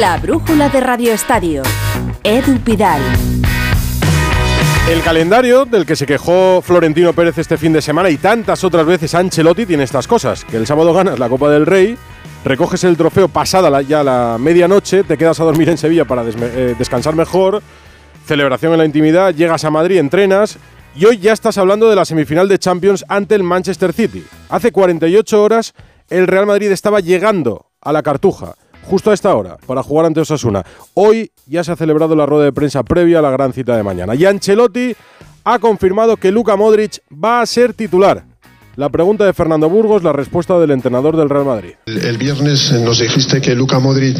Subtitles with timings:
[0.00, 1.62] La brújula de Radio Estadio.
[2.22, 3.00] Edu Pidal.
[4.90, 8.84] El calendario del que se quejó Florentino Pérez este fin de semana y tantas otras
[8.84, 11.96] veces Ancelotti tiene estas cosas, que el sábado ganas la Copa del Rey,
[12.44, 16.74] recoges el trofeo pasada ya la medianoche, te quedas a dormir en Sevilla para eh,
[16.78, 17.62] descansar mejor,
[18.26, 20.58] celebración en la intimidad, llegas a Madrid, entrenas
[20.94, 24.26] y hoy ya estás hablando de la semifinal de Champions ante el Manchester City.
[24.50, 25.72] Hace 48 horas
[26.10, 28.56] el Real Madrid estaba llegando a la Cartuja
[28.86, 30.64] justo a esta hora para jugar ante Osasuna.
[30.94, 33.82] Hoy ya se ha celebrado la rueda de prensa previa a la gran cita de
[33.82, 34.14] mañana.
[34.14, 34.94] Y Ancelotti
[35.44, 38.24] ha confirmado que Luka Modric va a ser titular
[38.76, 41.72] la pregunta de Fernando Burgos, la respuesta del entrenador del Real Madrid.
[41.86, 44.18] El, viernes nos dijiste que Luca Modric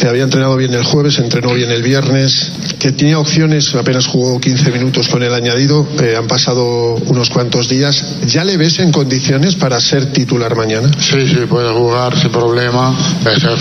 [0.00, 4.40] te había entrenado bien el jueves, entrenó bien el viernes, que tenía opciones, apenas jugó
[4.40, 8.20] 15 minutos con el añadido, eh, han pasado unos cuantos días.
[8.26, 10.90] ¿Ya le ves en condiciones para ser titular mañana?
[10.98, 12.96] Sí, sí, puede jugar sin problema.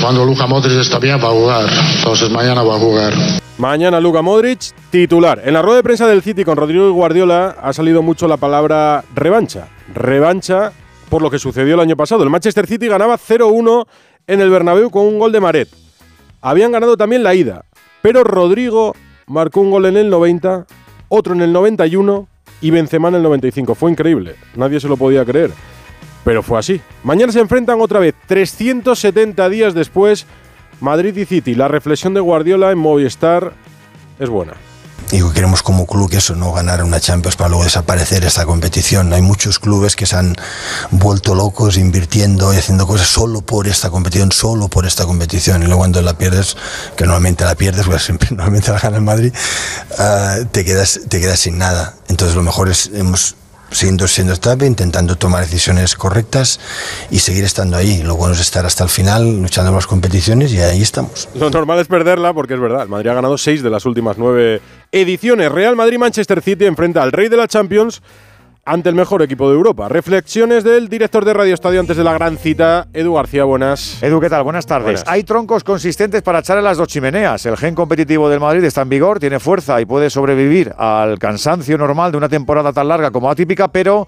[0.01, 3.13] Cuando Luca Modric está bien va a jugar, entonces mañana va a jugar.
[3.57, 4.59] Mañana Luka Modric,
[4.89, 5.41] titular.
[5.43, 9.03] En la rueda de prensa del City con Rodrigo Guardiola ha salido mucho la palabra
[9.13, 9.67] revancha.
[9.93, 10.71] Revancha
[11.09, 12.23] por lo que sucedió el año pasado.
[12.23, 13.85] El Manchester City ganaba 0-1
[14.27, 15.69] en el Bernabéu con un gol de Maret.
[16.41, 17.65] Habían ganado también la ida,
[18.01, 18.95] pero Rodrigo
[19.27, 20.65] marcó un gol en el 90,
[21.09, 22.27] otro en el 91
[22.61, 23.75] y Benzema en el 95.
[23.75, 25.51] Fue increíble, nadie se lo podía creer.
[26.23, 26.81] Pero fue así.
[27.03, 30.27] Mañana se enfrentan otra vez, 370 días después,
[30.79, 33.53] Madrid y City, la reflexión de Guardiola en Movistar
[34.19, 34.53] es buena.
[35.11, 39.11] Digo, queremos como club que eso, no ganar una Champions para luego desaparecer esta competición.
[39.11, 40.35] Hay muchos clubes que se han
[40.91, 45.63] vuelto locos invirtiendo y haciendo cosas solo por esta competición, solo por esta competición.
[45.63, 46.55] Y luego cuando la pierdes,
[46.95, 49.33] que normalmente la pierdes, pues siempre normalmente la gana el Madrid,
[49.97, 51.95] ah, te, quedas, te quedas sin nada.
[52.07, 53.35] Entonces lo mejor es, hemos
[53.71, 56.59] siguiendo siendo estable, intentando tomar decisiones correctas
[57.09, 58.01] y seguir estando ahí.
[58.03, 61.29] Lo bueno es estar hasta el final, luchando las competiciones y ahí estamos.
[61.35, 64.61] Lo normal es perderla porque es verdad, Madrid ha ganado seis de las últimas nueve
[64.91, 65.51] ediciones.
[65.51, 68.01] Real Madrid-Manchester City enfrenta al rey de la Champions
[68.69, 69.89] ante el mejor equipo de Europa.
[69.89, 73.43] Reflexiones del director de Radio Estadio antes de la gran cita, Edu García.
[73.43, 73.97] Buenas.
[74.03, 74.43] Edu, ¿qué tal?
[74.43, 75.03] Buenas tardes.
[75.07, 77.43] Hay troncos consistentes para echar a las dos chimeneas.
[77.47, 81.79] El gen competitivo del Madrid está en vigor, tiene fuerza y puede sobrevivir al cansancio
[81.79, 84.07] normal de una temporada tan larga como atípica, pero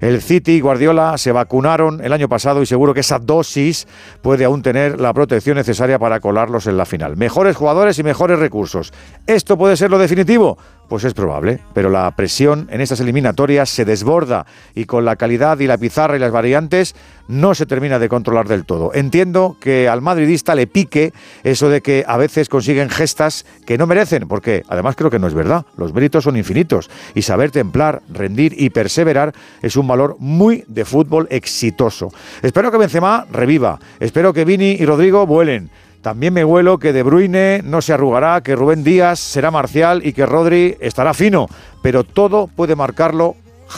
[0.00, 3.86] el City y Guardiola se vacunaron el año pasado y seguro que esa dosis
[4.22, 7.16] puede aún tener la protección necesaria para colarlos en la final.
[7.16, 8.92] Mejores jugadores y mejores recursos.
[9.28, 10.58] ¿Esto puede ser lo definitivo?
[10.90, 15.60] Pues es probable, pero la presión en estas eliminatorias se desborda y con la calidad
[15.60, 16.96] y la pizarra y las variantes
[17.28, 18.92] no se termina de controlar del todo.
[18.92, 21.12] Entiendo que al madridista le pique
[21.44, 25.28] eso de que a veces consiguen gestas que no merecen, porque además creo que no
[25.28, 25.64] es verdad.
[25.76, 30.84] Los méritos son infinitos y saber templar, rendir y perseverar es un valor muy de
[30.84, 32.08] fútbol exitoso.
[32.42, 35.70] Espero que Benzema reviva, espero que Vini y Rodrigo vuelen.
[36.02, 40.14] También me huelo que De Bruyne no se arrugará, que Rubén Díaz será marcial y
[40.14, 41.46] que Rodri estará fino,
[41.82, 43.36] pero todo puede marcarlo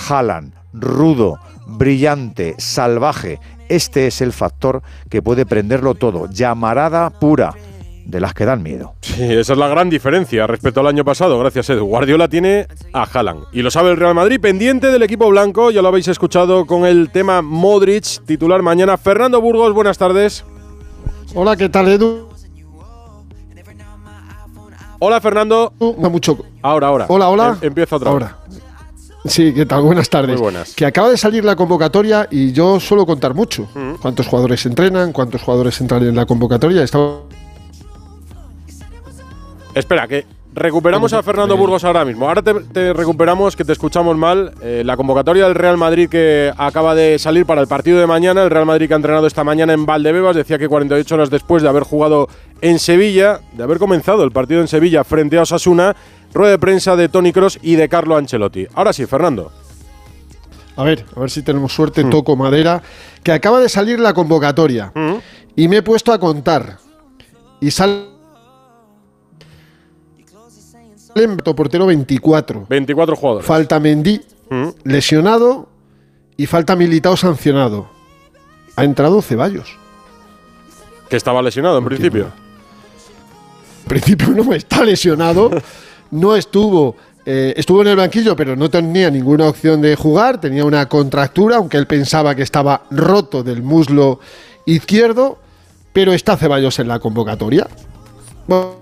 [0.09, 3.41] Haaland, rudo, brillante, salvaje.
[3.69, 7.55] Este es el factor que puede prenderlo todo, llamarada pura
[8.05, 8.95] de las que dan miedo.
[9.01, 11.87] Sí, esa es la gran diferencia respecto al año pasado, gracias Edu.
[11.87, 15.83] Guardiola tiene a Haaland y lo sabe el Real Madrid, pendiente del equipo blanco, ya
[15.83, 18.97] lo habéis escuchado con el tema Modric, titular mañana.
[18.97, 20.45] Fernando Burgos, buenas tardes.
[21.35, 22.29] Hola, ¿qué tal, Edu?
[24.99, 25.73] Hola, Fernando.
[25.81, 26.39] No mucho.
[26.63, 27.07] Ahora, ahora.
[27.09, 27.59] Hola, hola.
[27.61, 28.39] Em, empieza otra ahora.
[29.25, 29.83] Sí, ¿qué tal?
[29.83, 30.35] Buenas tardes.
[30.35, 30.75] Muy buenas.
[30.75, 33.69] Que acaba de salir la convocatoria y yo suelo contar mucho.
[33.75, 33.95] Mm.
[34.01, 35.13] ¿Cuántos jugadores entrenan?
[35.13, 36.83] ¿Cuántos jugadores entran en la convocatoria?
[36.83, 37.21] Estaba...
[39.75, 42.29] Espera, que recuperamos a Fernando Burgos ahora mismo.
[42.29, 44.53] Ahora te, recuperamos, que te escuchamos mal.
[44.63, 48.43] Eh, la convocatoria del Real Madrid que acaba de salir para el partido de mañana.
[48.43, 50.37] El Real Madrid que ha entrenado esta mañana en Valdebebas.
[50.37, 52.29] Decía que 48 horas después de haber jugado
[52.61, 55.97] en Sevilla, de haber comenzado el partido en Sevilla frente a Osasuna,
[56.33, 58.67] rueda de prensa de Tony Cross y de Carlo Ancelotti.
[58.75, 59.51] Ahora sí, Fernando.
[60.77, 62.83] A ver, a ver si tenemos suerte, toco madera.
[63.23, 64.93] Que acaba de salir la convocatoria.
[65.55, 66.79] Y me he puesto a contar.
[67.61, 68.12] Y sale.
[71.57, 72.67] Portero 24.
[72.69, 73.47] 24 jugadores.
[73.47, 74.21] Falta Mendy
[74.85, 75.69] lesionado
[76.37, 77.89] y falta Militao sancionado.
[78.77, 79.79] Ha entrado Ceballos.
[81.09, 82.33] Que estaba lesionado en principio.
[83.83, 85.51] En principio no está lesionado.
[86.11, 86.97] no estuvo.
[87.27, 90.41] eh, estuvo en el banquillo, pero no tenía ninguna opción de jugar.
[90.41, 94.21] Tenía una contractura, aunque él pensaba que estaba roto del muslo
[94.67, 95.39] izquierdo.
[95.93, 97.69] Pero está Ceballos en la convocatoria.
[98.47, 98.77] Bueno,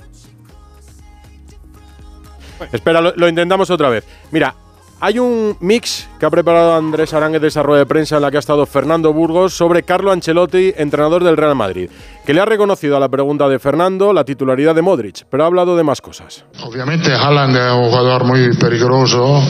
[2.72, 4.04] Espera, lo, intentamos otra vez.
[4.30, 4.54] Mira,
[5.00, 8.30] hay un mix que ha preparado Andrés Aránguez de esa rueda de prensa en la
[8.30, 11.88] que ha estado Fernando Burgos sobre Carlo Ancelotti, entrenador del Real Madrid,
[12.26, 15.46] que le ha reconocido a la pregunta de Fernando la titularidad de Modric, pero ha
[15.46, 16.44] hablado de más cosas.
[16.62, 19.42] Obviamente Haaland es un jugador muy peligroso,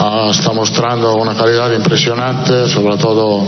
[0.00, 3.46] ah, está mostrando una calidad impresionante, sobre todo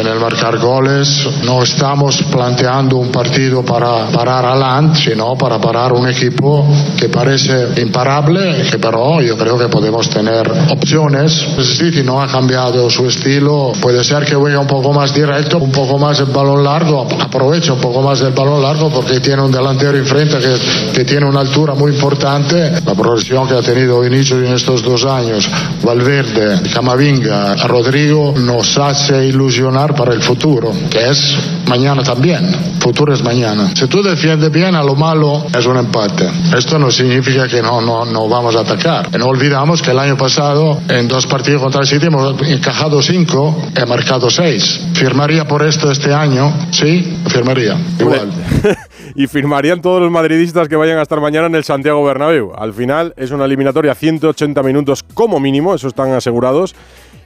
[0.00, 1.26] en el marcar goles.
[1.44, 6.66] No estamos planteando un partido para parar a Land, sino para parar un equipo
[6.98, 11.55] que parece imparable, que pero yo creo que podemos tener opciones.
[11.56, 13.72] El City no ha cambiado su estilo.
[13.80, 17.72] Puede ser que vaya un poco más directo, un poco más el balón largo, aprovecha
[17.72, 21.40] un poco más del balón largo porque tiene un delantero enfrente que, que tiene una
[21.40, 22.72] altura muy importante.
[22.84, 25.48] La progresión que ha tenido Vinicius en estos dos años,
[25.82, 31.34] Valverde, Camavinga, Rodrigo, nos hace ilusionar para el futuro, que es
[31.68, 32.48] mañana también.
[32.80, 33.70] Futuro es mañana.
[33.74, 36.28] Si tú defiendes bien, a lo malo es un empate.
[36.56, 39.16] Esto no significa que no, no, no vamos a atacar.
[39.18, 43.56] No olvidamos que el año pasado, en dos partidos contra el City, hemos encajado cinco,
[43.76, 44.80] he marcado seis.
[44.94, 46.52] ¿Firmaría por esto este año?
[46.70, 47.76] Sí, firmaría.
[47.98, 48.30] Igual.
[49.14, 52.52] y firmarían todos los madridistas que vayan a estar mañana en el Santiago Bernabéu.
[52.56, 56.74] Al final es una eliminatoria 180 minutos como mínimo, eso están asegurados.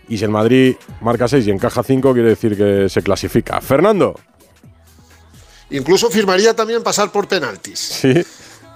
[0.09, 3.61] Y si el Madrid marca 6 y encaja 5, quiere decir que se clasifica.
[3.61, 4.15] Fernando.
[5.71, 7.79] Incluso firmaría también pasar por penaltis.
[7.79, 8.15] Sí.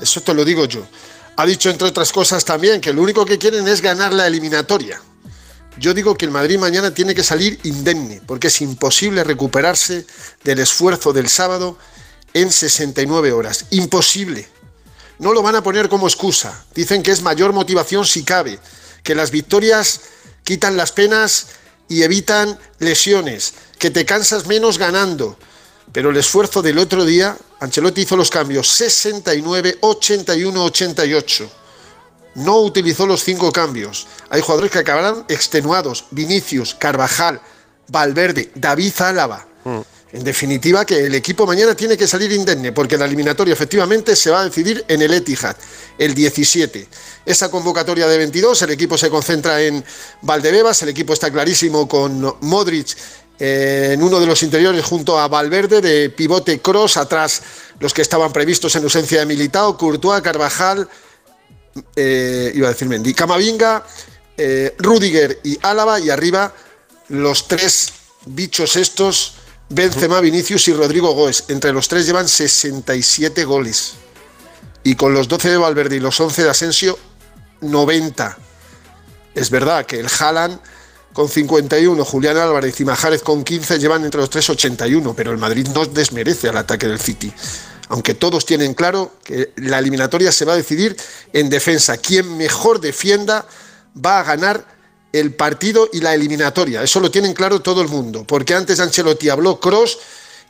[0.00, 0.86] Eso te lo digo yo.
[1.36, 5.00] Ha dicho, entre otras cosas, también que lo único que quieren es ganar la eliminatoria.
[5.76, 10.06] Yo digo que el Madrid mañana tiene que salir indemne, porque es imposible recuperarse
[10.44, 11.76] del esfuerzo del sábado
[12.32, 13.66] en 69 horas.
[13.70, 14.46] Imposible.
[15.18, 16.64] No lo van a poner como excusa.
[16.74, 18.60] Dicen que es mayor motivación si cabe,
[19.02, 20.00] que las victorias
[20.44, 21.48] quitan las penas
[21.88, 25.36] y evitan lesiones, que te cansas menos ganando.
[25.92, 31.50] Pero el esfuerzo del otro día, Ancelotti hizo los cambios 69, 81, 88.
[32.36, 34.06] No utilizó los cinco cambios.
[34.28, 36.06] Hay jugadores que acabarán extenuados.
[36.10, 37.40] Vinicius, Carvajal,
[37.88, 39.46] Valverde, David Álava.
[40.14, 44.30] En definitiva, que el equipo mañana tiene que salir indemne, porque la eliminatoria efectivamente se
[44.30, 45.56] va a decidir en el Etihad,
[45.98, 46.86] el 17.
[47.26, 49.84] Esa convocatoria de 22, el equipo se concentra en
[50.22, 52.96] Valdebebas, el equipo está clarísimo con Modric
[53.46, 57.42] en uno de los interiores junto a Valverde, de pivote cross, atrás
[57.80, 60.88] los que estaban previstos en ausencia de Militao, Courtois, Carvajal,
[61.96, 63.84] eh, iba a decir Mendy, Camavinga,
[64.36, 66.54] eh, Rudiger y Álava, y arriba
[67.08, 67.92] los tres
[68.26, 69.34] bichos estos
[69.68, 71.44] Benzema, Vinicius y Rodrigo Goes.
[71.48, 73.94] Entre los tres llevan 67 goles.
[74.82, 76.98] Y con los 12 de Valverde y los 11 de Asensio,
[77.60, 78.38] 90.
[79.34, 80.60] Es verdad que el Haaland
[81.14, 85.38] con 51, Julián Álvarez y Majares con 15 llevan entre los tres 81, pero el
[85.38, 87.32] Madrid no desmerece al ataque del City.
[87.88, 90.96] Aunque todos tienen claro que la eliminatoria se va a decidir
[91.32, 91.98] en defensa.
[91.98, 93.46] Quien mejor defienda
[94.04, 94.66] va a ganar
[95.12, 96.82] el partido y la eliminatoria.
[96.82, 99.98] Eso lo tienen claro todo el mundo, porque antes Ancelotti habló Cross,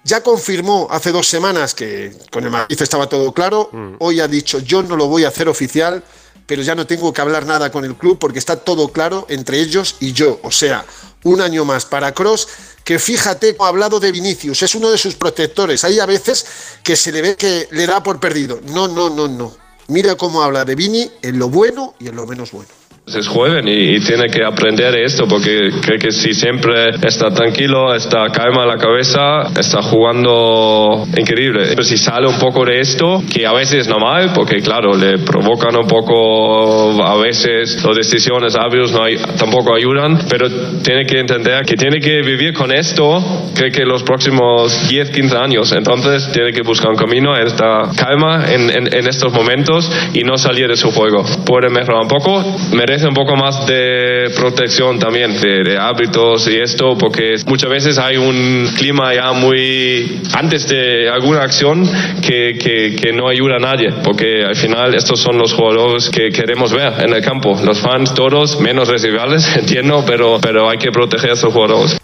[0.03, 3.97] ya confirmó hace dos semanas que con el Madrid estaba todo claro, mm.
[3.99, 6.03] hoy ha dicho yo no lo voy a hacer oficial,
[6.47, 9.61] pero ya no tengo que hablar nada con el club porque está todo claro entre
[9.61, 10.85] ellos y yo, o sea,
[11.23, 12.49] un año más para Cross,
[12.85, 16.47] que fíjate, ha hablado de Vinicius, es uno de sus protectores, hay a veces
[16.83, 19.57] que se le ve que le da por perdido, no, no, no, no,
[19.89, 22.69] mira cómo habla de Vini en lo bueno y en lo menos bueno.
[23.07, 28.31] Es joven y, tiene que aprender esto porque creo que si siempre está tranquilo, está
[28.31, 31.67] calma la cabeza, está jugando increíble.
[31.69, 35.19] Pero si sale un poco de esto, que a veces es normal porque claro, le
[35.19, 40.49] provocan un poco, a veces las decisiones hábiles no hay, tampoco ayudan, pero
[40.83, 43.23] tiene que entender que tiene que vivir con esto,
[43.55, 45.73] creo que los próximos 10, 15 años.
[45.73, 50.69] Entonces tiene que buscar un camino, esta calma en, en, estos momentos y no salir
[50.69, 51.23] de su juego.
[51.45, 56.97] Puede mejorar un poco, merece un poco más de protección también, de, hábitos y esto,
[56.97, 61.89] porque muchas veces hay un clima ya muy antes de alguna acción
[62.23, 62.57] que,
[63.01, 66.93] que, no ayuda a nadie, porque al final estos son los jugadores que queremos ver
[67.01, 67.59] en el campo.
[67.65, 71.99] Los fans todos, menos rivales, entiendo, pero, pero hay que proteger a esos jugadores.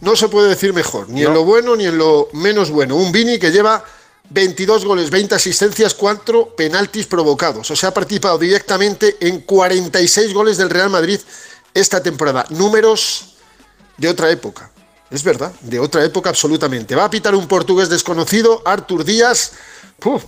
[0.00, 2.96] No se puede decir mejor, ni en lo bueno ni en lo menos bueno.
[2.96, 3.84] Un Vini que lleva
[4.30, 7.70] 22 goles, 20 asistencias, 4 penaltis provocados.
[7.70, 11.20] O sea, ha participado directamente en 46 goles del Real Madrid
[11.74, 12.46] esta temporada.
[12.50, 13.34] Números
[13.96, 14.70] de otra época.
[15.10, 16.94] Es verdad, de otra época absolutamente.
[16.94, 19.52] Va a pitar un portugués desconocido, Artur Díaz.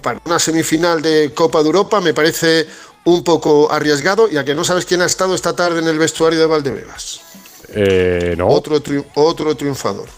[0.03, 2.69] para una semifinal de Copa de Europa me parece
[3.05, 6.39] un poco arriesgado, ya que no sabes quién ha estado esta tarde en el vestuario
[6.39, 7.21] de Valdebebas.
[7.69, 8.49] Eh, no.
[8.49, 8.81] Otro,
[9.15, 10.09] otro triunfador.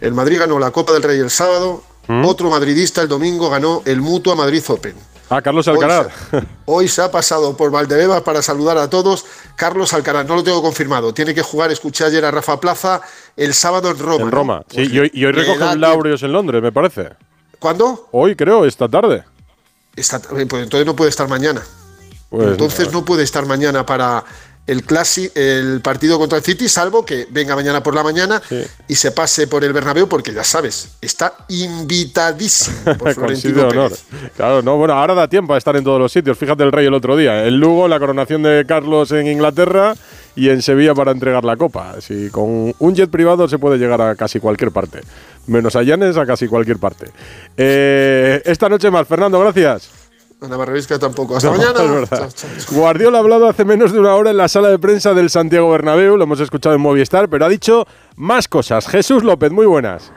[0.00, 2.24] El Madrid ganó la Copa del Rey el sábado, ¿Mm?
[2.24, 4.94] Otro madridista el domingo ganó el Mutua Madrid Open.
[5.30, 6.08] Ah, Carlos Alcaraz.
[6.32, 9.26] Hoy, hoy, se ha pasado por Valdebebas para saludar a todos.
[9.56, 11.12] Carlos Alcaraz, no lo tengo confirmado.
[11.12, 13.02] Tiene que jugar, escuché ayer a Rafa Plaza,
[13.36, 14.24] el sábado en Roma.
[14.24, 14.88] En Roma, sí.
[14.90, 17.10] Y hoy, y hoy recoge un Laureos en Londres, me parece.
[17.58, 18.08] ¿Cuándo?
[18.12, 19.24] Hoy, creo, esta tarde.
[19.94, 21.62] Esta, pues entonces no puede estar mañana.
[22.30, 24.24] Pues, entonces no puede estar mañana para
[24.68, 24.84] el,
[25.34, 28.40] el partido contra el City, salvo que venga mañana por la mañana
[28.86, 33.92] y se pase por el Bernabéu, porque ya sabes, está invitadísimo por Florentino honor.
[34.36, 36.36] Claro, no, bueno, ahora da tiempo a estar en todos los sitios.
[36.36, 39.94] Fíjate el rey el otro día, el Lugo, la coronación de Carlos en Inglaterra
[40.36, 42.00] y en Sevilla para entregar la copa.
[42.00, 45.00] Si con un jet privado se puede llegar a casi cualquier parte,
[45.46, 47.06] menos a Llanes a casi cualquier parte.
[47.56, 49.97] Eh, esta noche más, Fernando, gracias.
[50.40, 51.36] Ana Barrevisca tampoco.
[51.36, 52.06] Hasta mañana.
[52.70, 55.68] Guardiola ha hablado hace menos de una hora en la sala de prensa del Santiago
[55.70, 58.86] Bernabéu, lo hemos escuchado en Movistar, pero ha dicho más cosas.
[58.86, 60.12] Jesús López, muy buenas.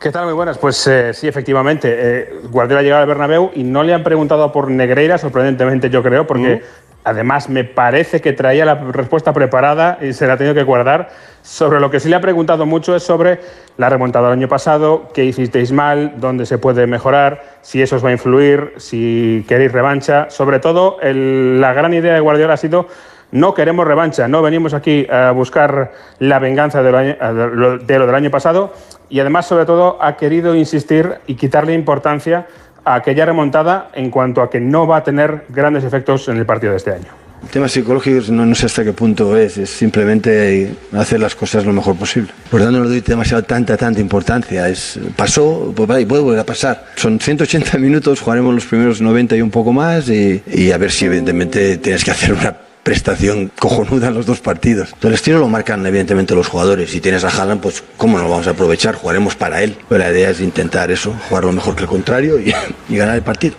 [0.00, 0.24] ¿Qué tal?
[0.24, 0.58] Muy buenas.
[0.58, 1.88] Pues eh, sí, efectivamente.
[1.96, 6.02] Eh, Guardiola ha llegado al Bernabéu y no le han preguntado por Negreira, sorprendentemente yo
[6.02, 6.60] creo, porque mm.
[7.04, 11.10] Además me parece que traía la respuesta preparada y se la ha tenido que guardar.
[11.42, 13.40] Sobre lo que sí le ha preguntado mucho es sobre
[13.76, 18.04] la remontada del año pasado, qué hicisteis mal, dónde se puede mejorar, si eso os
[18.04, 20.30] va a influir, si queréis revancha.
[20.30, 22.86] Sobre todo, la gran idea de Guardiola ha sido
[23.32, 28.14] no queremos revancha, no venimos aquí a buscar la venganza de lo, de lo del
[28.14, 28.74] año pasado
[29.08, 32.46] y además, sobre todo, ha querido insistir y quitarle importancia
[32.84, 36.72] aquella remontada en cuanto a que no va a tener grandes efectos en el partido
[36.72, 37.22] de este año.
[37.50, 41.72] Temas psicológicos no, no, sé hasta qué punto es, es simplemente hacer las cosas lo
[41.72, 42.30] mejor posible.
[42.48, 44.68] Por tanto, no le doy demasiado tanta, tanta importancia.
[44.68, 46.86] Es, pasó pues, y puede volver a pasar.
[46.94, 50.92] Son 180 minutos, jugaremos los primeros 90 y un poco más y, y a ver
[50.92, 54.94] si evidentemente tienes que hacer una prestación cojonuda en los dos partidos.
[55.02, 56.90] El estilo lo marcan evidentemente los jugadores.
[56.90, 59.76] Si tienes a Haaland, pues cómo no lo vamos a aprovechar, jugaremos para él.
[59.88, 62.54] Pero la idea es intentar eso, jugar lo mejor que el contrario y,
[62.88, 63.54] y ganar el partido.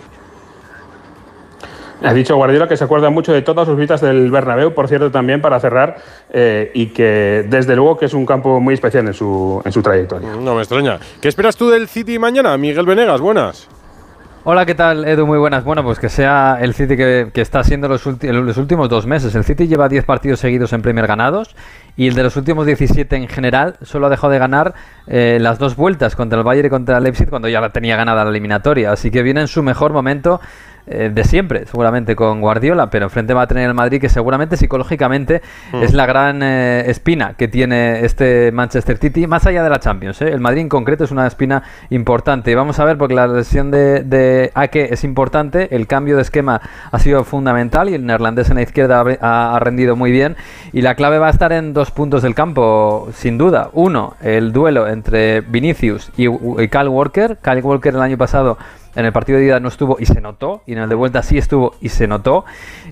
[2.02, 5.10] Ha dicho Guardiola que se acuerda mucho de todas sus visitas del Bernabéu, por cierto,
[5.10, 5.96] también para cerrar,
[6.30, 9.80] eh, y que desde luego que es un campo muy especial en su, en su
[9.80, 10.32] trayectoria.
[10.38, 10.98] No me extraña.
[11.22, 12.58] ¿Qué esperas tú del City mañana?
[12.58, 13.68] Miguel Venegas, buenas.
[14.46, 15.26] Hola, ¿qué tal, Edu?
[15.26, 15.64] Muy buenas.
[15.64, 19.34] Bueno, pues que sea el City que, está siendo los, los, últimos dos meses.
[19.34, 21.56] El City lleva 10 partidos seguidos en Premier ganados
[21.96, 24.74] y el de los últimos 17 en general solo ha dejado de ganar
[25.06, 27.96] eh, las dos vueltas contra el Bayern y contra el Leipzig cuando ya la tenía
[27.96, 28.92] ganada la eliminatoria.
[28.92, 30.42] Así que viene en su mejor momento
[30.86, 34.58] eh, de siempre, seguramente con Guardiola, pero enfrente va a tener el Madrid que seguramente
[34.58, 35.40] psicológicamente
[35.72, 35.82] mm.
[35.82, 40.20] es la gran eh, espina que tiene este Manchester City, más allá de la Champions.
[40.20, 40.28] ¿eh?
[40.28, 42.54] El Madrid en concreto es una espina importante.
[42.54, 46.60] Vamos a ver, porque la lesión de, de Ake es importante, el cambio de esquema
[46.90, 50.36] ha sido fundamental y el neerlandés en la izquierda ha, rendido muy bien.
[50.74, 53.70] Y la clave va a estar en dos puntos del campo, sin duda.
[53.72, 57.38] Uno, el duelo entre Vinicius y, y Kyle Walker.
[57.40, 58.58] Kyle Walker el año pasado
[58.96, 61.22] en el partido de ida no estuvo y se notó, y en el de vuelta
[61.22, 62.44] sí estuvo y se notó.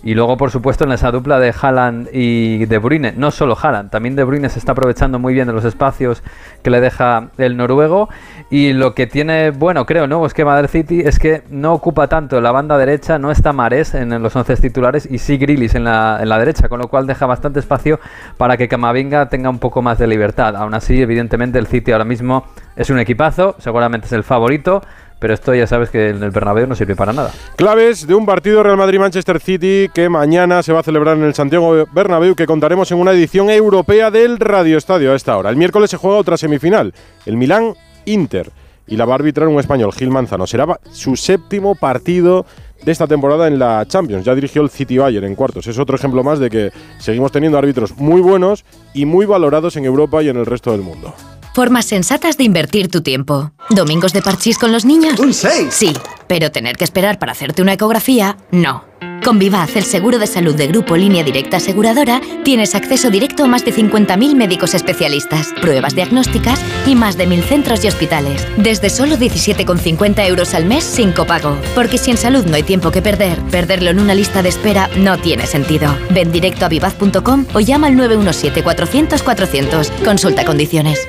[0.03, 3.91] Y luego, por supuesto, en esa dupla de Haaland y De Bruyne, no solo Haaland,
[3.91, 6.23] también De Bruyne se está aprovechando muy bien de los espacios
[6.63, 8.09] que le deja el noruego.
[8.51, 12.41] Y lo que tiene, bueno, creo, nuevo esquema del City es que no ocupa tanto
[12.41, 16.19] la banda derecha, no está Mares en los 11 titulares y sí Grilis en la,
[16.21, 18.01] en la derecha, con lo cual deja bastante espacio
[18.37, 20.57] para que Camavinga tenga un poco más de libertad.
[20.57, 22.45] Aún así, evidentemente, el City ahora mismo
[22.77, 24.83] es un equipazo, seguramente es el favorito
[25.23, 27.31] pero esto ya sabes que en el Bernabéu no sirve para nada.
[27.55, 31.33] Claves de un partido Real Madrid-Manchester City que mañana se va a celebrar en el
[31.33, 35.51] Santiago Bernabéu que contaremos en una edición europea del Radio Estadio a esta hora.
[35.51, 36.93] El miércoles se juega otra semifinal,
[37.25, 38.51] el Milán-Inter,
[38.89, 40.45] y la va a arbitrar un español, Gil Manzano.
[40.45, 42.45] Será su séptimo partido
[42.85, 44.25] de esta temporada en la Champions.
[44.25, 45.69] Ya dirigió el City Bayern en cuartos.
[45.69, 49.85] Es otro ejemplo más de que seguimos teniendo árbitros muy buenos y muy valorados en
[49.85, 51.15] Europa y en el resto del mundo.
[51.55, 53.53] Formas sensatas de invertir tu tiempo.
[53.69, 55.21] ¿Domingos de parchís con los niños?
[55.21, 55.69] ¡Un 6!
[55.71, 55.93] Sí,
[56.27, 58.85] pero tener que esperar para hacerte una ecografía, no.
[59.23, 63.49] Con Vivaz, el seguro de salud de Grupo Línea Directa Aseguradora, tienes acceso directo a
[63.49, 68.47] más de 50.000 médicos especialistas, pruebas diagnósticas y más de 1.000 centros y hospitales.
[68.57, 71.57] Desde solo 17,50 euros al mes sin copago.
[71.75, 74.89] Porque si en salud no hay tiempo que perder, perderlo en una lista de espera
[74.97, 75.95] no tiene sentido.
[76.11, 80.03] Ven directo a vivaz.com o llama al 917-400-400.
[80.03, 81.07] Consulta condiciones.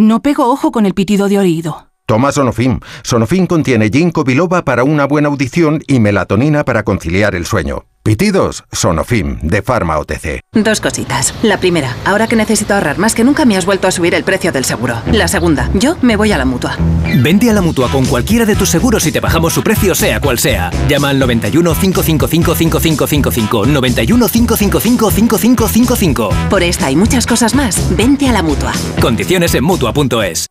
[0.00, 1.88] No pego ojo con el pitido de oído.
[2.06, 2.78] Toma Sonofim.
[3.02, 7.84] Sonofim contiene ginkgo biloba para una buena audición y melatonina para conciliar el sueño.
[8.08, 10.40] Pitidos, Sonofim, de Pharma OTC.
[10.54, 11.34] Dos cositas.
[11.42, 14.24] La primera, ahora que necesito ahorrar más que nunca me has vuelto a subir el
[14.24, 15.02] precio del seguro.
[15.12, 16.78] La segunda, yo me voy a la mutua.
[17.22, 20.22] Vente a la mutua con cualquiera de tus seguros y te bajamos su precio, sea
[20.22, 20.70] cual sea.
[20.88, 23.66] Llama al 91 555 5555.
[23.66, 26.30] 91 555 5555.
[26.48, 28.72] Por esta y muchas cosas más, vente a la mutua.
[29.02, 30.46] Condiciones en mutua.es.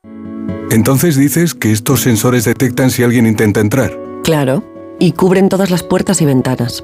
[0.70, 3.98] Entonces dices que estos sensores detectan si alguien intenta entrar.
[4.24, 4.64] Claro.
[5.00, 6.84] y cubren todas las puertas y ventanas.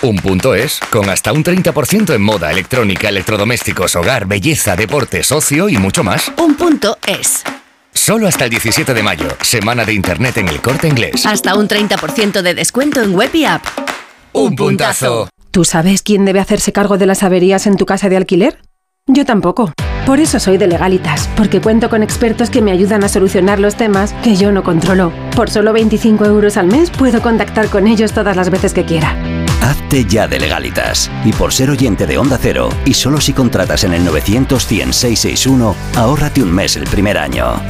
[0.00, 5.68] Un punto es, con hasta un 30% en moda, electrónica, electrodomésticos, hogar, belleza, deportes, ocio
[5.68, 6.30] y mucho más.
[6.38, 7.42] Un punto es.
[7.92, 11.26] Solo hasta el 17 de mayo, semana de Internet en el corte inglés.
[11.26, 13.64] Hasta un 30% de descuento en web y app.
[14.34, 15.28] Un puntazo.
[15.50, 18.60] ¿Tú sabes quién debe hacerse cargo de las averías en tu casa de alquiler?
[19.08, 19.72] Yo tampoco.
[20.06, 23.74] Por eso soy de Legalitas, porque cuento con expertos que me ayudan a solucionar los
[23.74, 25.12] temas que yo no controlo.
[25.34, 29.37] Por solo 25 euros al mes puedo contactar con ellos todas las veces que quiera.
[29.62, 31.10] Hazte ya de legalitas.
[31.24, 34.92] Y por ser oyente de Onda Cero, y solo si contratas en el 900 100
[34.92, 37.60] 661, ahórrate un mes el primer año.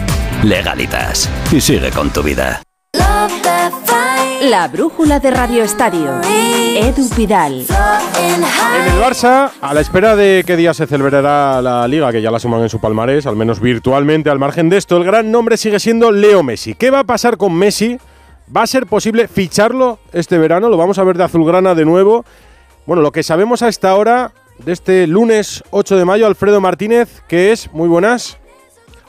[0.43, 1.29] Legalitas.
[1.51, 2.63] Y sigue con tu vida.
[4.43, 6.21] La brújula de Radio Estadio.
[6.23, 7.67] Edu Pidal.
[8.23, 12.31] En el Barça, a la espera de qué día se celebrará la liga, que ya
[12.31, 15.57] la suman en su palmarés, al menos virtualmente, al margen de esto, el gran nombre
[15.57, 16.75] sigue siendo Leo Messi.
[16.75, 17.99] ¿Qué va a pasar con Messi?
[18.55, 20.71] ¿Va a ser posible ficharlo este verano?
[20.71, 22.25] Lo vamos a ver de azulgrana de nuevo.
[22.87, 24.33] Bueno, lo que sabemos a esta hora
[24.65, 28.39] de este lunes 8 de mayo, Alfredo Martínez, que es, muy buenas.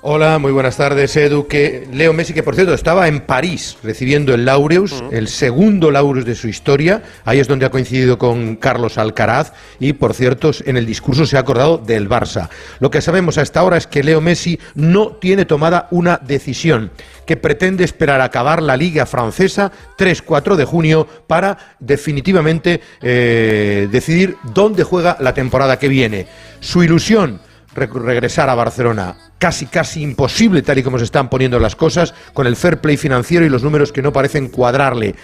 [0.02, 1.46] Hola, muy buenas tardes, Edu.
[1.46, 6.24] Que Leo Messi, que por cierto estaba en París recibiendo el Laureus, el segundo Laureus
[6.26, 7.04] de su historia.
[7.26, 11.36] Ahí es donde ha coincidido con Carlos Alcaraz y, por cierto, en el discurso se
[11.36, 12.48] ha acordado del Barça.
[12.80, 16.92] Lo que sabemos hasta ahora es que Leo Messi no tiene tomada una decisión,
[17.26, 24.38] que pretende esperar a acabar la Liga Francesa 3-4 de junio para definitivamente eh, decidir
[24.54, 26.26] dónde juega la temporada que viene.
[26.62, 27.42] Su ilusión
[27.74, 29.16] regresar a Barcelona.
[29.38, 32.98] Casi, casi imposible, tal y como se están poniendo las cosas, con el fair play
[32.98, 35.16] financiero y los números que no parecen cuadrarle.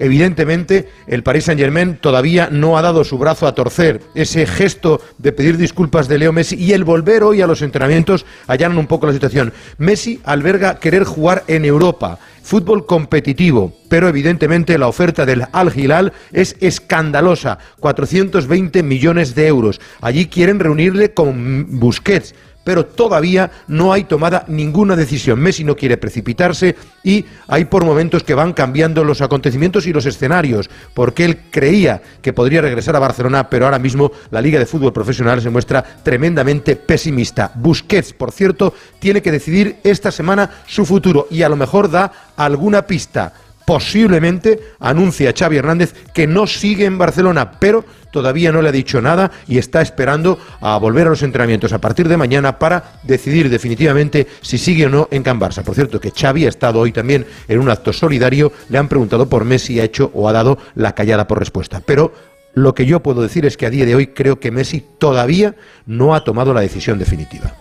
[0.00, 4.00] Evidentemente, el Paris Saint-Germain todavía no ha dado su brazo a torcer.
[4.14, 8.24] Ese gesto de pedir disculpas de Leo Messi y el volver hoy a los entrenamientos
[8.46, 9.52] allanan un poco la situación.
[9.76, 12.18] Messi alberga querer jugar en Europa,
[12.50, 19.80] fútbol competitivo, pero evidentemente la oferta del Al Hilal es escandalosa, 420 millones de euros.
[20.00, 22.34] Allí quieren reunirle con Busquets
[22.64, 25.40] pero todavía no hay tomada ninguna decisión.
[25.40, 30.06] Messi no quiere precipitarse y hay por momentos que van cambiando los acontecimientos y los
[30.06, 34.66] escenarios, porque él creía que podría regresar a Barcelona, pero ahora mismo la Liga de
[34.66, 37.52] Fútbol Profesional se muestra tremendamente pesimista.
[37.54, 42.12] Busquets, por cierto, tiene que decidir esta semana su futuro y a lo mejor da
[42.36, 43.32] alguna pista
[43.70, 49.00] posiblemente anuncia Xavi Hernández que no sigue en Barcelona, pero todavía no le ha dicho
[49.00, 53.48] nada y está esperando a volver a los entrenamientos a partir de mañana para decidir
[53.48, 55.62] definitivamente si sigue o no en Can Barça.
[55.62, 59.28] Por cierto, que Xavi ha estado hoy también en un acto solidario, le han preguntado
[59.28, 61.80] por Messi, ha hecho o ha dado la callada por respuesta.
[61.86, 62.12] Pero
[62.54, 65.54] lo que yo puedo decir es que a día de hoy creo que Messi todavía
[65.86, 67.54] no ha tomado la decisión definitiva.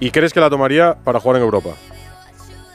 [0.00, 1.72] ¿Y crees que la tomaría para jugar en Europa?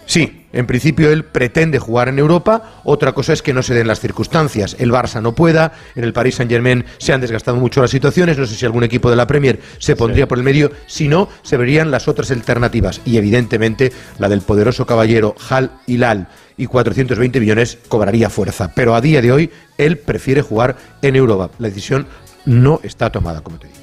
[0.06, 3.88] Sí, en principio él pretende jugar en Europa, otra cosa es que no se den
[3.88, 4.76] las circunstancias.
[4.80, 8.46] El Barça no pueda, en el Paris Saint-Germain se han desgastado mucho las situaciones, no
[8.46, 11.58] sé si algún equipo de la Premier se pondría por el medio, si no, se
[11.58, 13.02] verían las otras alternativas.
[13.06, 16.28] Y evidentemente la del poderoso caballero Hal Hilal.
[16.58, 21.50] Y 420 millones cobraría fuerza, pero a día de hoy él prefiere jugar en Europa.
[21.60, 22.08] La decisión
[22.46, 23.80] no está tomada, como te digo.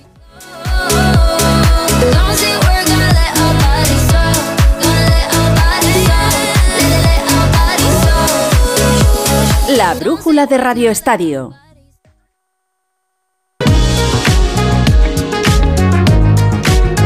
[9.77, 11.55] La brújula de Radio Estadio.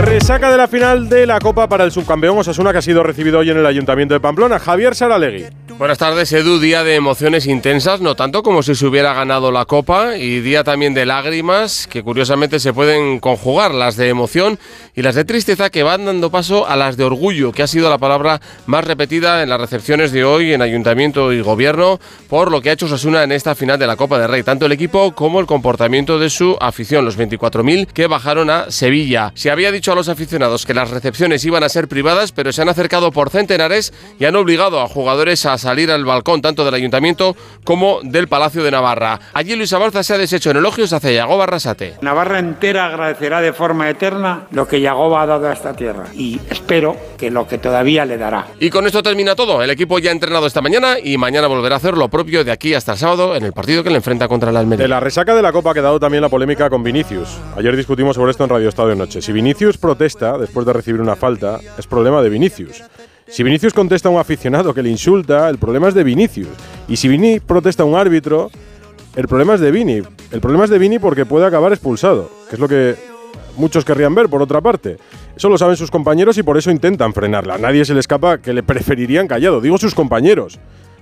[0.01, 3.39] Resaca de la final de la Copa para el subcampeón Osasuna que ha sido recibido
[3.39, 4.59] hoy en el Ayuntamiento de Pamplona.
[4.59, 5.45] Javier Saralegui.
[5.79, 6.59] Buenas tardes, Edu.
[6.59, 10.65] Día de emociones intensas, no tanto como si se hubiera ganado la Copa, y día
[10.65, 14.59] también de lágrimas, que curiosamente se pueden conjugar, las de emoción
[14.95, 17.91] y las de tristeza, que van dando paso a las de orgullo, que ha sido
[17.91, 22.63] la palabra más repetida en las recepciones de hoy en Ayuntamiento y Gobierno, por lo
[22.63, 25.13] que ha hecho Osasuna en esta final de la Copa de Rey, tanto el equipo
[25.13, 29.31] como el comportamiento de su afición, los 24.000 que bajaron a Sevilla.
[29.35, 32.63] Se había dicho a los aficionados que las recepciones iban a ser privadas, pero se
[32.63, 36.75] han acercado por centenares y han obligado a jugadores a salir al balcón tanto del
[36.75, 39.19] Ayuntamiento como del Palacio de Navarra.
[39.33, 41.97] Allí Luis Abarza se ha deshecho en elogios hacia Yagoba Arrasate.
[42.03, 46.41] Navarra entera agradecerá de forma eterna lo que Yagoba ha dado a esta tierra y
[46.51, 48.47] espero que lo que todavía le dará.
[48.61, 49.61] Y con esto termina todo.
[49.61, 52.53] El equipo ya ha entrenado esta mañana y mañana volverá a hacer lo propio de
[52.53, 54.85] aquí hasta el sábado en el partido que le enfrenta contra el Almería.
[54.85, 57.41] De la resaca de la Copa ha quedado también la polémica con Vinicius.
[57.57, 59.21] Ayer discutimos sobre esto en Radio Estadio Noche.
[59.21, 62.85] Si Vinicius protesta después de recibir una falta, es problema de Vinicius.
[63.29, 66.49] Si Vinicius contesta a un aficionado que le insulta, el problema es de Vinicius.
[66.87, 68.51] Y si Vini protesta a un árbitro,
[69.17, 70.01] el problema es de Vini.
[70.31, 72.95] El problema es de Vini porque puede acabar expulsado, que es lo que
[73.57, 74.99] muchos querrían ver, por otra parte.
[75.37, 77.59] Eso lo saben sus compañeros y por eso intentan frenarla.
[77.59, 80.61] Nadie se le escapa que le preferirían callado, digo sus compañeros,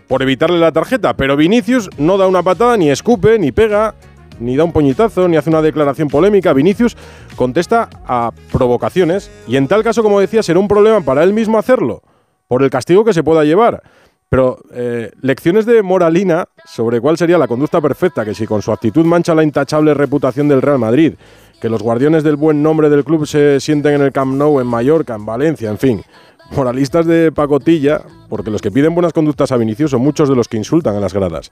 [0.08, 1.14] por evitarle la tarjeta.
[1.14, 3.94] Pero Vinicius no da una patada, ni escupe, ni pega,
[4.40, 6.54] ni da un puñetazo, ni hace una declaración polémica.
[6.54, 6.96] Vinicius
[7.36, 11.58] contesta a provocaciones y en tal caso, como decía, será un problema para él mismo
[11.58, 12.02] hacerlo,
[12.48, 13.82] por el castigo que se pueda llevar.
[14.28, 18.72] Pero eh, lecciones de moralina sobre cuál sería la conducta perfecta, que si con su
[18.72, 21.14] actitud mancha la intachable reputación del Real Madrid,
[21.60, 24.66] que los guardianes del buen nombre del club se sienten en el Camp Nou, en
[24.66, 26.02] Mallorca, en Valencia, en fin.
[26.50, 30.48] Moralistas de pacotilla, porque los que piden buenas conductas a Vinicius son muchos de los
[30.48, 31.50] que insultan en las gradas.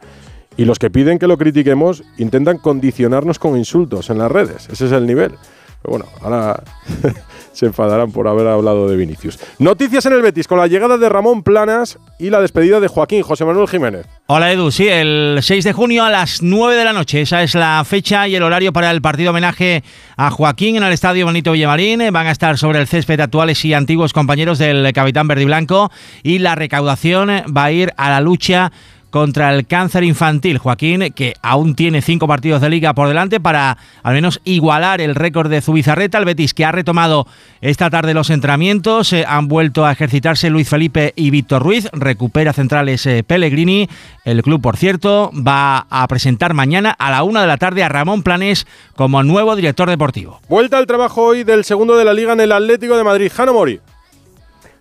[0.56, 4.68] Y los que piden que lo critiquemos intentan condicionarnos con insultos en las redes.
[4.68, 5.32] Ese es el nivel.
[5.82, 6.62] Pero bueno, ahora
[7.52, 9.38] se enfadarán por haber hablado de Vinicius.
[9.58, 13.22] Noticias en el Betis con la llegada de Ramón Planas y la despedida de Joaquín
[13.22, 14.06] José Manuel Jiménez.
[14.26, 17.20] Hola Edu, sí, el 6 de junio a las 9 de la noche.
[17.20, 19.82] Esa es la fecha y el horario para el partido homenaje
[20.16, 22.00] a Joaquín en el Estadio Bonito Villamarín.
[22.12, 25.90] Van a estar sobre el césped actuales y antiguos compañeros del capitán verde y blanco
[26.22, 28.72] y la recaudación va a ir a la lucha
[29.12, 30.56] contra el cáncer infantil.
[30.58, 35.14] Joaquín, que aún tiene cinco partidos de liga por delante para al menos igualar el
[35.14, 36.18] récord de Zubizarreta.
[36.18, 37.26] El Betis, que ha retomado
[37.60, 41.88] esta tarde los entrenamientos, eh, han vuelto a ejercitarse Luis Felipe y Víctor Ruiz.
[41.92, 43.86] Recupera centrales eh, Pellegrini.
[44.24, 47.90] El club, por cierto, va a presentar mañana a la una de la tarde a
[47.90, 50.40] Ramón Planes como nuevo director deportivo.
[50.48, 53.30] Vuelta al trabajo hoy del segundo de la liga en el Atlético de Madrid.
[53.32, 53.78] Jano Mori.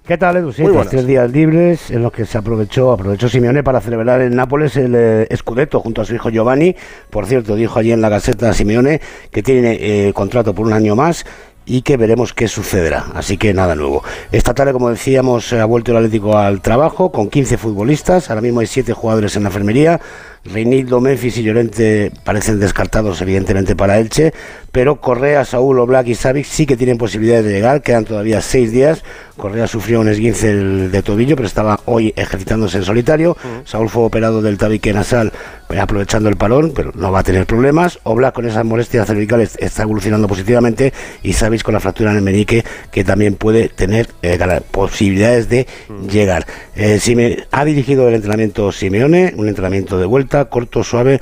[0.06, 0.52] ¿Qué tal, Edu?
[0.52, 4.76] Sí, tres días libres en los que se aprovechó, aprovechó Simeone para celebrar en Nápoles
[4.76, 6.76] el eh, Scudetto junto a su hijo Giovanni.
[7.12, 10.96] Por cierto, dijo allí en la Gaceta Simeone que tiene eh, contrato por un año
[10.96, 11.24] más
[11.66, 13.06] y que veremos qué sucederá.
[13.14, 14.04] Así que nada nuevo.
[14.32, 18.30] Esta tarde, como decíamos, ha vuelto el Atlético al trabajo con 15 futbolistas.
[18.30, 20.02] Ahora mismo hay 7 jugadores en la enfermería.
[20.44, 24.34] Reinildo, Memphis y Llorente parecen descartados, evidentemente, para Elche.
[24.72, 27.84] Pero Correa, Saúl, Oblak y Savic sí que tienen posibilidades de llegar.
[27.84, 29.04] Quedan todavía 6 días.
[29.38, 33.38] Correa sufrió un esguince de tobillo, pero estaba hoy ejercitándose en solitario.
[33.66, 35.32] Saúl fue operado del tabique nasal,
[35.80, 38.00] aprovechando el parón, pero no va a tener problemas.
[38.04, 42.24] Oblak con esas molestias cervicales está evolucionando positivamente y Savic con la fractura en el
[42.24, 44.38] meñique que también puede tener eh,
[44.72, 45.68] posibilidades de
[46.10, 46.46] llegar.
[46.76, 51.20] Eh, Sime- ha dirigido el entrenamiento Simeone, un entrenamiento de vuelta, corto, suave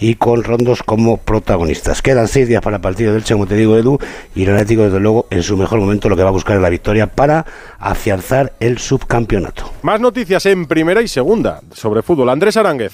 [0.00, 2.02] y con rondos como protagonistas.
[2.02, 3.98] Quedan seis días para el partido del Che, como te digo, Edu,
[4.34, 6.62] y el Atlético, desde luego, en su mejor momento, lo que va a buscar es
[6.62, 7.44] la victoria para
[7.80, 9.72] afianzar el subcampeonato.
[9.82, 12.28] Más noticias en primera y segunda sobre fútbol.
[12.28, 12.92] Andrés Aránguez.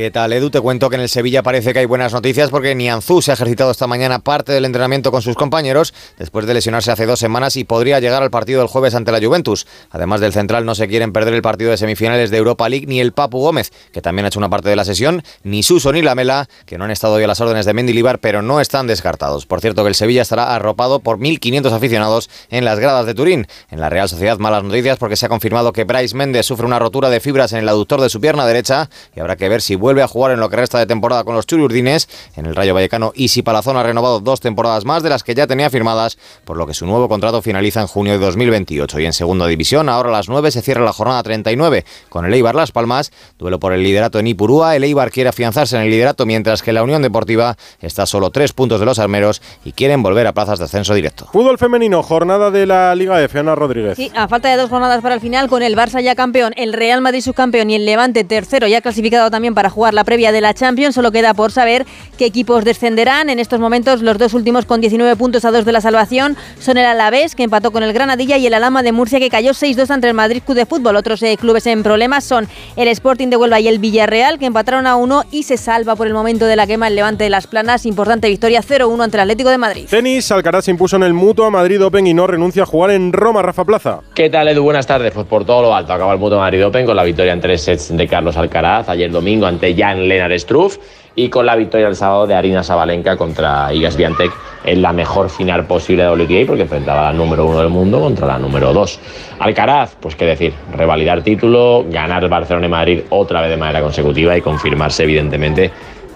[0.00, 0.48] ¿Qué tal, Edu?
[0.48, 3.34] Te cuento que en el Sevilla parece que hay buenas noticias porque Nianzú se ha
[3.34, 7.54] ejercitado esta mañana parte del entrenamiento con sus compañeros después de lesionarse hace dos semanas
[7.56, 9.66] y podría llegar al partido del jueves ante la Juventus.
[9.90, 12.98] Además del central, no se quieren perder el partido de semifinales de Europa League ni
[12.98, 16.00] el Papu Gómez, que también ha hecho una parte de la sesión, ni Suso ni
[16.00, 19.44] Lamela, que no han estado hoy a las órdenes de Mendilibar, pero no están descartados.
[19.44, 23.46] Por cierto, que el Sevilla estará arropado por 1.500 aficionados en las gradas de Turín.
[23.70, 26.78] En la Real Sociedad, malas noticias porque se ha confirmado que Bryce Méndez sufre una
[26.78, 29.74] rotura de fibras en el aductor de su pierna derecha y habrá que ver si
[29.74, 32.08] vuelve a jugar en lo que resta de temporada con los chururdines.
[32.36, 35.46] En el Rayo Vallecano, Isi Palazón ha renovado dos temporadas más de las que ya
[35.46, 39.00] tenía firmadas, por lo que su nuevo contrato finaliza en junio de 2028.
[39.00, 42.32] Y en segunda división, ahora a las 9 se cierra la jornada 39 con el
[42.32, 44.76] Eibar Las Palmas, duelo por el liderato en Ipurúa.
[44.76, 48.30] El Eibar quiere afianzarse en el liderato mientras que la Unión Deportiva está a solo
[48.30, 51.26] tres puntos de los armeros y quieren volver a plazas de ascenso directo.
[51.32, 53.38] Fútbol femenino, jornada de la Liga F.
[53.38, 53.96] Ana Rodríguez.
[53.96, 56.72] Sí, a falta de dos jornadas para el final, con el Barça ya campeón, el
[56.72, 60.40] Real Madrid subcampeón y el Levante tercero ya clasificado también para jugar la previa de
[60.40, 61.86] la Champions, solo queda por saber
[62.18, 63.30] qué equipos descenderán.
[63.30, 66.78] En estos momentos los dos últimos con 19 puntos a dos de la salvación son
[66.78, 69.90] el Alavés, que empató con el Granadilla, y el Alama de Murcia, que cayó 6-2
[69.90, 70.96] ante el Madrid Club de Fútbol.
[70.96, 74.86] Otros eh, clubes en problemas son el Sporting de Huelva y el Villarreal, que empataron
[74.86, 77.46] a uno y se salva por el momento de la quema el Levante de las
[77.46, 77.86] Planas.
[77.86, 79.86] Importante victoria 0-1 ante el Atlético de Madrid.
[79.88, 83.12] Tenis, Alcaraz se impuso en el Mutua Madrid Open y no renuncia a jugar en
[83.12, 84.00] Roma, Rafa Plaza.
[84.14, 84.62] ¿Qué tal, Edu?
[84.62, 85.12] Buenas tardes.
[85.12, 87.62] Pues por todo lo alto acaba el Mutua Madrid Open con la victoria en tres
[87.62, 90.78] sets de Carlos Alcaraz ayer domingo ante ante Jan Lennart Struff
[91.14, 94.32] y con la victoria el sábado de Arina Sabalenka contra Igas Viantec
[94.64, 98.00] en la mejor final posible de WTA porque enfrentaba a la número uno del mundo
[98.00, 98.98] contra la número dos.
[99.38, 104.34] Alcaraz, pues qué decir, revalidar título, ganar Barcelona y Madrid otra vez de manera consecutiva
[104.36, 105.70] y confirmarse evidentemente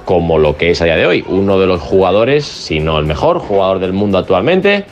[0.06, 3.06] como lo que es a día de hoy, uno de los jugadores, si no el
[3.06, 4.84] mejor jugador del mundo actualmente.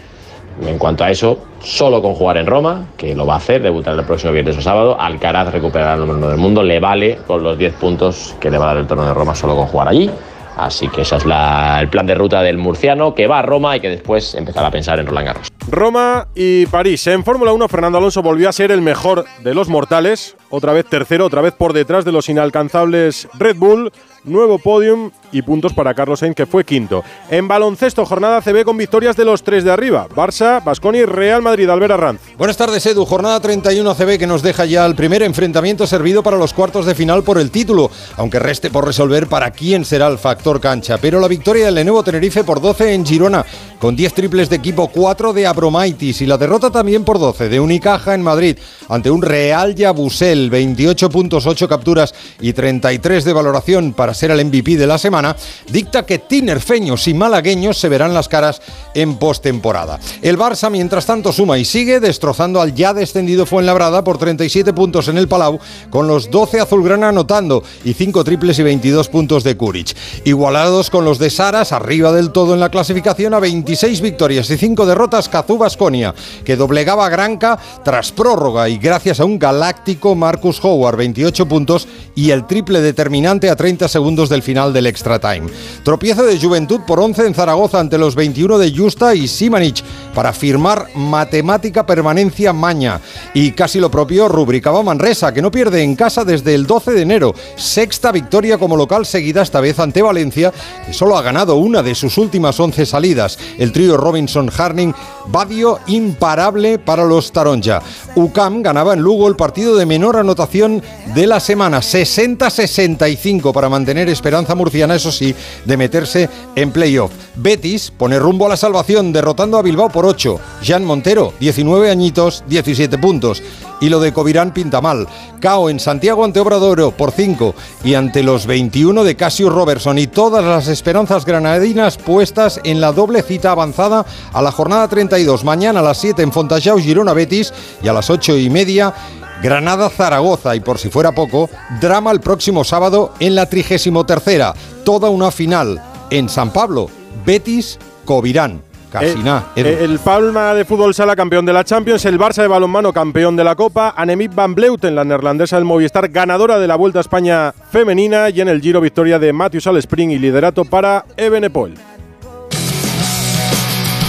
[0.61, 3.99] En cuanto a eso, solo con jugar en Roma, que lo va a hacer, debutar
[3.99, 7.43] el próximo viernes o sábado, Alcaraz recuperará el número uno del mundo, le vale con
[7.43, 9.88] los 10 puntos que le va a dar el torneo de Roma solo con jugar
[9.88, 10.11] allí.
[10.55, 13.75] Así que ese es la- el plan de ruta del murciano, que va a Roma
[13.75, 15.49] y que después empezará a pensar en Roland Garros.
[15.67, 17.07] Roma y París.
[17.07, 20.37] En Fórmula 1, Fernando Alonso volvió a ser el mejor de los mortales.
[20.51, 23.91] Otra vez tercero, otra vez por detrás de los inalcanzables Red Bull.
[24.24, 27.02] Nuevo podium y puntos para Carlos Sainz, que fue quinto.
[27.28, 30.06] En baloncesto, jornada CB con victorias de los tres de arriba.
[30.14, 31.68] Barça, Basconi y Real Madrid.
[31.68, 32.20] Albert Arranz.
[32.38, 33.04] Buenas tardes, Edu.
[33.04, 36.94] Jornada 31 ACB que nos deja ya el primer enfrentamiento servido para los cuartos de
[36.94, 40.98] final por el título, aunque reste por resolver para quién será el factor cancha.
[40.98, 43.44] Pero la victoria del Lenovo Tenerife por 12 en Girona,
[43.80, 47.58] con 10 triples de equipo, 4 de Abromaitis y la derrota también por 12 de
[47.58, 48.56] Unicaja en Madrid
[48.88, 54.44] ante un Real Yabusel, 28 puntos, 8 capturas y 33 de valoración para ser el
[54.44, 55.37] MVP de la semana,
[55.70, 58.61] dicta que tinerfeños y malagueños se verán las caras
[58.94, 59.98] en postemporada.
[60.20, 65.09] El Barça, mientras tanto, suma y sigue destrozando al ya descendido Fuenlabrada por 37 puntos
[65.09, 65.59] en el Palau,
[65.90, 69.96] con los 12 azulgrana anotando y 5 triples y 22 puntos de Kuric.
[70.25, 74.57] Igualados con los de Saras, arriba del todo en la clasificación, a 26 victorias y
[74.57, 80.14] 5 derrotas Cazú Basconia, que doblegaba a Granca tras prórroga y gracias a un galáctico
[80.14, 85.19] Marcus Howard, 28 puntos y el triple determinante a 30 segundos del final del extra
[85.19, 85.49] time.
[85.85, 90.33] Tropiezo de Juventud por 11 en Zaragoza ante los 21 de Justa y Simanich para
[90.33, 93.01] firmar matemática permanencia maña.
[93.33, 97.03] Y casi lo propio rubricaba Manresa, que no pierde en casa desde el 12 de
[97.03, 97.35] enero.
[97.57, 100.53] Sexta victoria como local seguida esta vez ante Valencia,
[100.85, 103.38] que solo ha ganado una de sus últimas 11 salidas.
[103.57, 104.95] El trío Robinson-Harning,
[105.29, 107.81] Badio imparable para los Taronja.
[108.17, 110.83] UCAM ganaba en Lugo el partido de menor anotación
[111.15, 117.12] de la semana, 60-65 para mantener esperanza murciana, eso sí, de meterse en playoff.
[117.35, 120.38] Betis pone rumbo a la salvación derrotando a Bilbao por 8.
[120.62, 123.42] Jan Montero, 19 añitos, 17 puntos.
[123.81, 125.09] Y lo de Covirán pinta mal.
[125.40, 130.07] Cao en Santiago ante Obradoro por 5 y ante los 21 de Cassius Robertson y
[130.07, 135.42] todas las esperanzas granadinas puestas en la doble cita avanzada a la jornada 32.
[135.42, 137.52] Mañana a las 7 en Fontajau, Girona Betis
[137.83, 138.94] y a las 8 y media
[139.42, 141.50] Granada Zaragoza y por si fuera poco,
[141.81, 144.52] drama el próximo sábado en la 33
[144.85, 146.88] Toda una final en San Pablo,
[147.26, 148.62] Betis Covirán.
[148.92, 149.52] Casi Eh, nada.
[149.57, 153.35] Eh, El Palma de fútbol sala campeón de la Champions, el Barça de balonmano campeón
[153.35, 157.00] de la Copa, Annemiek van Vleuten, la neerlandesa del Movistar, ganadora de la Vuelta a
[157.00, 161.74] España femenina y en el Giro victoria de Matthews al sprint y liderato para Ebenepol.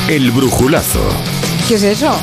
[0.09, 0.99] El brujulazo
[1.67, 2.13] ¿Qué es eso?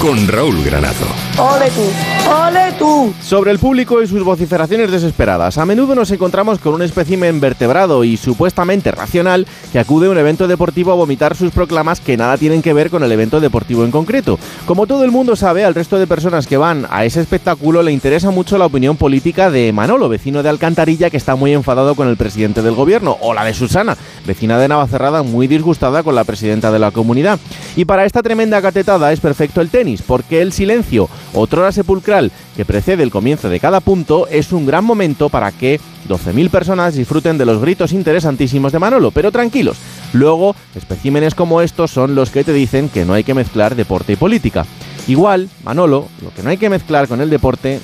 [0.00, 1.06] Con Raúl Granado.
[1.36, 2.30] ¡Ole tú!
[2.30, 3.12] ¡Ole tú!
[3.20, 8.02] Sobre el público y sus vociferaciones desesperadas, a menudo nos encontramos con un espécimen vertebrado
[8.02, 12.38] y supuestamente racional que acude a un evento deportivo a vomitar sus proclamas que nada
[12.38, 14.38] tienen que ver con el evento deportivo en concreto.
[14.64, 17.92] Como todo el mundo sabe, al resto de personas que van a ese espectáculo le
[17.92, 22.08] interesa mucho la opinión política de Manolo, vecino de Alcantarilla que está muy enfadado con
[22.08, 26.24] el presidente del gobierno, o la de Susana, vecina de Navacerrada muy disgustada con la
[26.24, 27.38] presidenta de la comunidad.
[27.76, 32.64] Y para esta tremenda catetada es perfecto el tenis, porque el silencio, otrora sepulcral, que
[32.64, 37.38] precede el comienzo de cada punto, es un gran momento para que 12.000 personas disfruten
[37.38, 39.76] de los gritos interesantísimos de Manolo, pero tranquilos.
[40.12, 44.12] Luego, especímenes como estos son los que te dicen que no hay que mezclar deporte
[44.12, 44.66] y política.
[45.06, 47.80] Igual, Manolo, lo que no hay que mezclar con el deporte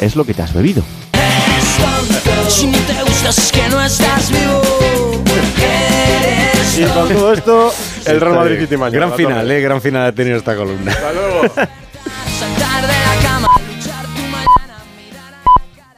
[0.00, 0.82] es lo que te has bebido.
[2.48, 4.62] Si no te gustas es que no estás vivo.
[5.60, 7.74] Eres Y con todo esto,
[8.08, 8.68] el Real Madrid.
[8.90, 10.92] Gran final, eh, gran final ha tenido esta columna.
[10.92, 11.42] Hasta luego.